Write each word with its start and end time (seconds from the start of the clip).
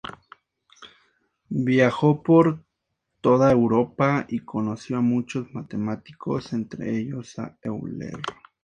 Viajó 1.49 2.23
por 2.23 2.65
toda 3.21 3.51
Europa, 3.51 4.25
y 4.29 4.39
conoció 4.39 4.97
a 4.97 5.01
muchos 5.01 5.53
matemáticos, 5.53 6.53
entre 6.53 6.97
ellos 6.97 7.37
a 7.37 7.59
Euler. 7.61 8.19